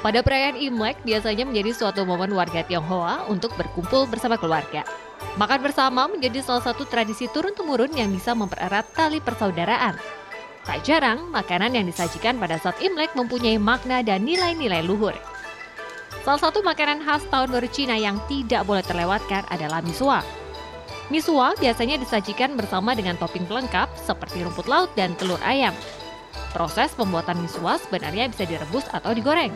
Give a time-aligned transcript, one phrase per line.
[0.00, 4.80] Pada perayaan Imlek biasanya menjadi suatu momen warga Tionghoa untuk berkumpul bersama keluarga.
[5.36, 10.00] Makan bersama menjadi salah satu tradisi turun-temurun yang bisa mempererat tali persaudaraan.
[10.64, 15.12] Tak jarang, makanan yang disajikan pada saat Imlek mempunyai makna dan nilai-nilai luhur.
[16.24, 20.24] Salah satu makanan khas tahun baru Cina yang tidak boleh terlewatkan adalah misua.
[21.12, 25.76] Misua biasanya disajikan bersama dengan topping pelengkap seperti rumput laut dan telur ayam.
[26.56, 29.52] Proses pembuatan misua sebenarnya bisa direbus atau digoreng.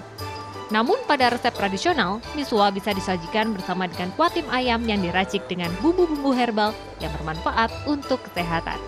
[0.72, 5.68] Namun pada resep tradisional, misua bisa disajikan bersama dengan kuah tim ayam yang diracik dengan
[5.84, 6.72] bumbu-bumbu herbal
[7.04, 8.80] yang bermanfaat untuk kesehatan.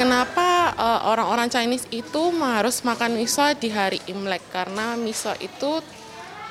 [0.00, 4.40] Kenapa uh, orang-orang Chinese itu harus makan miso di hari Imlek?
[4.48, 5.84] Karena miso itu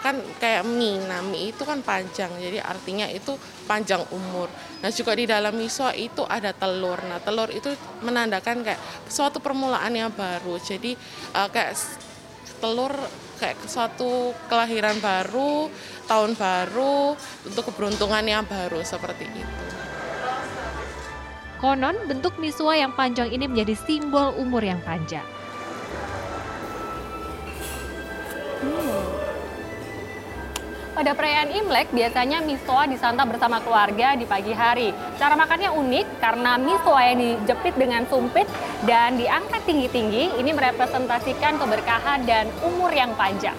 [0.01, 3.37] kan kayak mie, nah mie itu kan panjang, jadi artinya itu
[3.69, 4.49] panjang umur.
[4.81, 7.69] Nah juga di dalam miso itu ada telur, nah telur itu
[8.01, 10.97] menandakan kayak suatu permulaan yang baru, jadi
[11.37, 11.77] uh, kayak
[12.61, 12.93] telur
[13.41, 15.67] kayak suatu kelahiran baru,
[16.05, 17.17] tahun baru,
[17.49, 19.65] untuk keberuntungan yang baru seperti itu.
[21.57, 25.25] Konon, bentuk misua yang panjang ini menjadi simbol umur yang panjang.
[28.61, 29.20] Hmm.
[30.91, 34.91] Pada perayaan Imlek, biasanya misoa disantap bersama keluarga di pagi hari.
[35.15, 38.43] Cara makannya unik karena misoa yang dijepit dengan sumpit
[38.83, 43.55] dan diangkat tinggi-tinggi, ini merepresentasikan keberkahan dan umur yang panjang.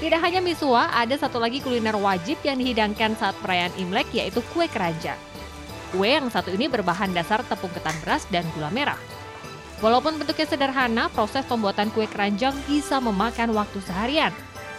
[0.00, 4.64] Tidak hanya misua, ada satu lagi kuliner wajib yang dihidangkan saat perayaan Imlek yaitu kue
[4.72, 5.20] keranjang.
[5.92, 9.11] Kue yang satu ini berbahan dasar tepung ketan beras dan gula merah.
[9.82, 14.30] Walaupun bentuknya sederhana, proses pembuatan kue keranjang bisa memakan waktu seharian.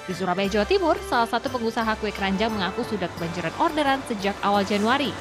[0.07, 4.63] Di Surabaya, Jawa Timur, salah satu pengusaha kue keranjang mengaku sudah kebanjiran orderan sejak awal
[4.63, 5.11] Januari.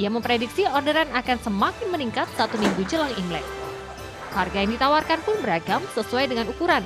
[0.00, 3.44] Ia memprediksi orderan akan semakin meningkat satu minggu jelang Imlek.
[4.32, 6.84] Harga yang ditawarkan pun beragam sesuai dengan ukuran,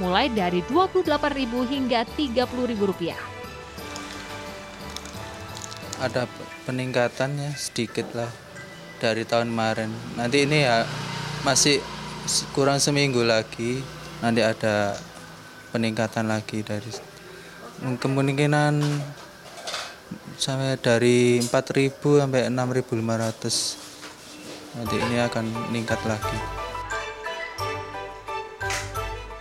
[0.00, 3.12] mulai dari Rp28.000 hingga Rp30.000.
[6.00, 6.24] Ada
[6.64, 8.32] peningkatannya sedikit lah
[9.00, 9.92] dari tahun kemarin.
[10.16, 10.84] Nanti ini ya
[11.40, 11.80] masih
[12.52, 13.80] kurang seminggu lagi
[14.20, 14.92] nanti ada
[15.72, 16.92] peningkatan lagi dari
[17.80, 18.84] kemungkinan
[20.36, 26.38] sampai dari 4.000 sampai 6.500 nanti ini akan meningkat lagi.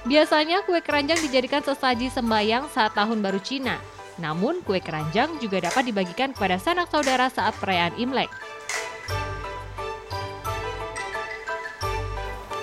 [0.10, 3.78] Biasanya kue keranjang dijadikan sesaji sembayang saat tahun baru Cina.
[4.18, 8.34] Namun kue keranjang juga dapat dibagikan kepada sanak saudara saat perayaan Imlek.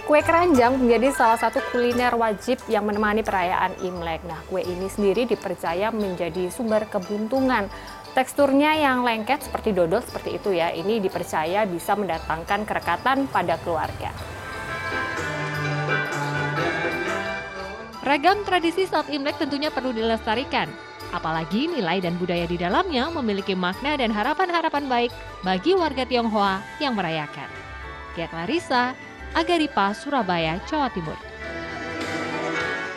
[0.06, 4.22] Kue keranjang menjadi salah satu kuliner wajib yang menemani perayaan Imlek.
[4.22, 7.67] Nah, kue ini sendiri dipercaya menjadi sumber keberuntungan.
[8.15, 14.15] Teksturnya yang lengket seperti dodol seperti itu ya, ini dipercaya bisa mendatangkan kerekatan pada keluarga.
[18.06, 20.71] Ragam tradisi saat Imlek tentunya perlu dilestarikan.
[21.11, 25.11] Apalagi nilai dan budaya di dalamnya memiliki makna dan harapan-harapan baik
[25.43, 27.50] bagi warga Tionghoa yang merayakan.
[28.15, 28.95] Kia Clarissa,
[29.37, 31.26] Agaripa, Surabaya, Jawa Timur.